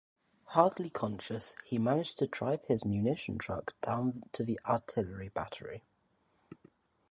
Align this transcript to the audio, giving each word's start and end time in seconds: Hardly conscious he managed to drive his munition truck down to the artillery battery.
Hardly 0.45 0.89
conscious 0.89 1.53
he 1.63 1.77
managed 1.77 2.17
to 2.17 2.25
drive 2.25 2.63
his 2.65 2.83
munition 2.83 3.37
truck 3.37 3.79
down 3.81 4.23
to 4.31 4.43
the 4.43 4.59
artillery 4.65 5.29
battery. 5.29 5.83